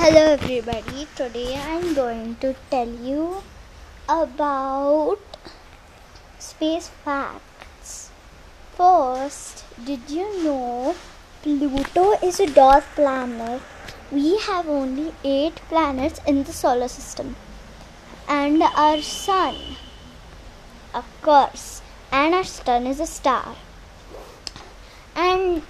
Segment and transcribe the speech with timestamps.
[0.00, 1.06] Hello, everybody.
[1.14, 3.42] Today I'm going to tell you
[4.08, 5.18] about
[6.38, 8.10] space facts.
[8.78, 10.94] First, did you know
[11.42, 13.60] Pluto is a dwarf planet?
[14.10, 17.36] We have only eight planets in the solar system,
[18.26, 19.54] and our sun,
[20.94, 23.54] of course, and our sun is a star.
[25.14, 25.62] And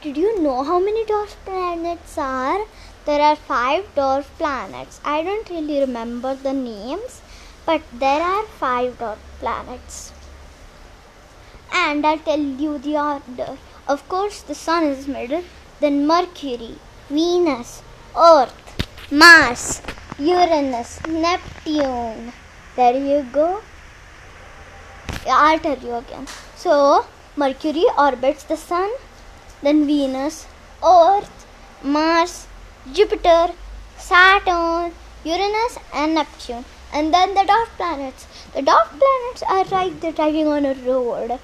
[0.00, 2.64] did you know how many dwarf planets are?
[3.06, 5.00] There are five dwarf planets.
[5.04, 7.20] I don't really remember the names,
[7.66, 10.12] but there are five dwarf planets.
[11.72, 13.58] And I'll tell you the order.
[13.86, 15.44] Of course, the Sun is middle,
[15.80, 16.76] then Mercury,
[17.10, 17.82] Venus,
[18.16, 19.82] Earth, Mars,
[20.18, 22.32] Uranus, Neptune.
[22.76, 23.60] There you go.
[25.28, 26.26] I'll tell you again.
[26.56, 27.04] So,
[27.36, 28.90] Mercury orbits the Sun,
[29.62, 30.46] then Venus,
[30.82, 31.46] Earth,
[31.82, 32.46] Mars,
[32.92, 33.52] Jupiter,
[33.96, 34.92] Saturn,
[35.24, 36.64] Uranus, and Neptune.
[36.92, 38.26] And then the dwarf planets.
[38.54, 41.38] The dwarf planets are like they're driving on a road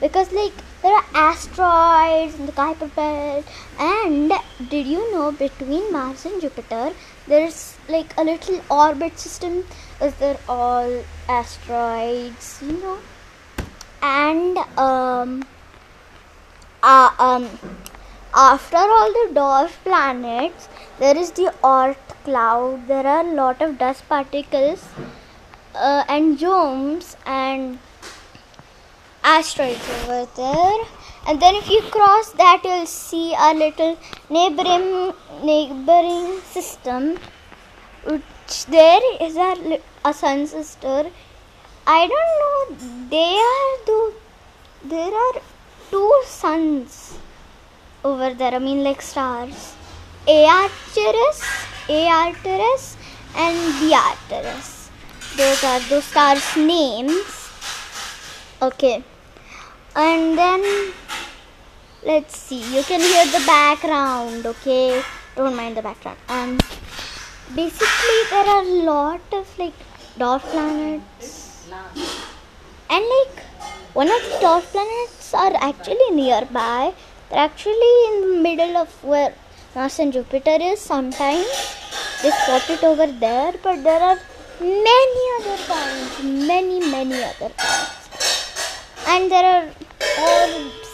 [0.00, 3.44] because, like, there are asteroids in the Kuiper belt.
[3.78, 4.32] And
[4.68, 6.92] did you know between Mars and Jupiter
[7.26, 9.64] there's like a little orbit system?
[10.00, 12.98] Is they're all asteroids, you know?
[14.02, 15.44] And um,
[16.82, 17.48] uh, um,
[18.34, 22.86] after all the dwarf planets, there is the Oort cloud.
[22.86, 24.84] There are a lot of dust particles
[25.74, 27.78] uh, and domes and
[29.24, 30.78] asteroids over there.
[31.26, 37.18] And then if you cross that, you'll see a little neighboring neighboring system,
[38.04, 41.10] which there is a, a sun sister.
[41.86, 43.08] I don't know.
[43.10, 44.14] They are the
[44.84, 45.42] there are
[45.90, 47.19] two suns
[48.04, 48.54] over there.
[48.54, 49.74] I mean, like stars.
[50.28, 51.42] A Arcturus,
[51.88, 52.96] Arcturus,
[53.34, 54.90] and the Arcturus.
[55.36, 57.50] Those are those stars' names.
[58.60, 59.02] Okay,
[59.96, 60.92] and then
[62.04, 62.60] let's see.
[62.76, 64.44] You can hear the background.
[64.44, 65.02] Okay,
[65.36, 66.18] don't mind the background.
[66.28, 66.60] And
[67.54, 69.72] basically, there are a lot of like
[70.18, 71.66] dwarf planets,
[72.90, 73.42] and like
[73.94, 76.92] one of the dwarf planets are actually nearby
[77.30, 79.34] they're actually in the middle of where
[79.74, 80.80] Mars and Jupiter is.
[80.80, 81.46] Sometimes
[82.22, 84.18] they spot it over there, but there are
[84.60, 89.06] many other points, many, many other points.
[89.06, 89.64] And there are
[90.28, 90.90] orbs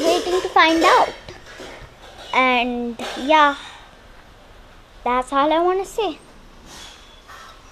[0.00, 1.12] waiting to find out.
[2.32, 3.56] And yeah,
[5.04, 6.18] that's all I want to say.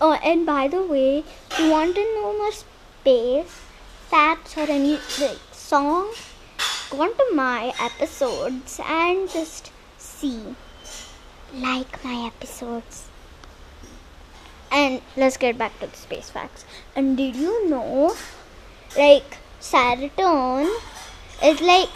[0.01, 3.61] Oh, and by the way, if you want to know more space
[4.09, 6.13] facts or any like, song,
[6.91, 10.57] go on to my episodes and just see.
[11.55, 13.09] Like my episodes.
[14.71, 16.65] And let's get back to the space facts.
[16.95, 18.15] And did you know,
[18.97, 20.71] like, Saturn
[21.43, 21.89] is like,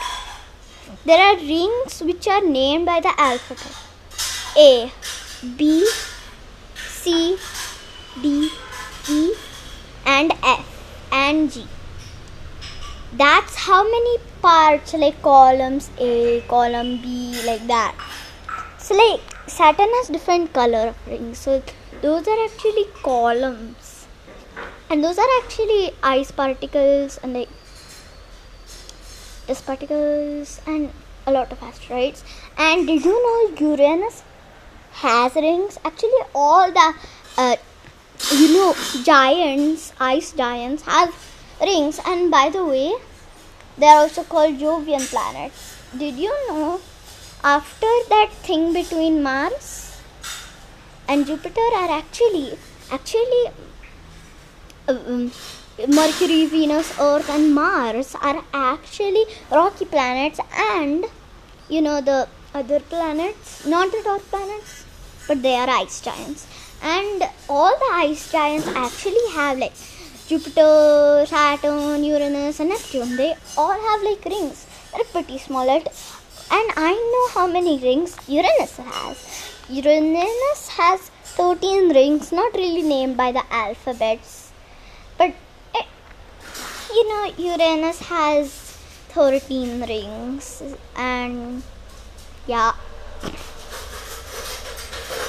[1.04, 3.76] there are rings which are named by the alphabet
[4.56, 4.90] A,
[5.56, 5.86] B,
[6.74, 7.36] C,
[8.20, 8.50] D,
[9.08, 9.34] E,
[10.06, 11.66] and F, and G
[13.14, 17.94] that's how many parts like columns a column b like that.
[18.78, 21.38] So like saturn has different color rings.
[21.38, 21.62] So
[22.00, 24.06] those are actually columns.
[24.90, 27.48] And those are actually ice particles and like
[29.46, 30.90] dust particles and
[31.26, 32.24] a lot of asteroids.
[32.56, 34.22] And did you know uranus
[34.92, 35.78] has rings?
[35.84, 36.94] Actually all the
[37.36, 37.56] uh,
[38.32, 41.31] you know giants ice giants have
[41.68, 42.92] rings and by the way
[43.78, 45.60] they are also called jovian planets.
[45.96, 46.80] Did you know
[47.44, 50.00] after that thing between mars
[51.08, 52.58] and jupiter are actually
[52.90, 53.44] actually
[54.88, 55.32] um,
[55.88, 60.40] mercury venus earth and mars are actually rocky planets
[60.76, 61.04] and
[61.68, 64.82] you know the other planets not the dwarf planets
[65.26, 66.46] but they are ice giants.
[66.82, 69.74] And all the ice giants actually have like
[70.28, 73.16] Jupiter, Saturn, Uranus, and Neptune.
[73.16, 74.66] They all have like rings.
[74.92, 75.68] They're pretty small.
[75.68, 79.52] And I know how many rings Uranus has.
[79.68, 84.52] Uranus has 13 rings, not really named by the alphabets,
[85.16, 85.32] but
[85.74, 85.86] it,
[86.90, 88.50] you know, Uranus has
[89.08, 90.62] 13 rings,
[90.94, 91.62] and
[92.46, 92.72] yeah,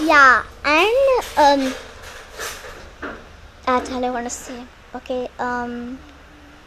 [0.01, 1.73] yeah, and um,
[3.65, 5.99] that's all I want to say okay um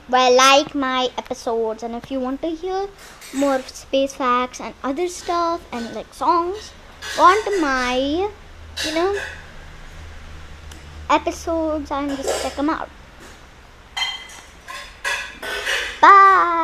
[0.08, 2.88] well like my episodes and if you want to hear
[3.34, 6.72] more space facts and other stuff and like songs
[7.18, 7.96] want my,
[8.84, 9.18] you know,
[11.08, 12.90] episodes and just check them out.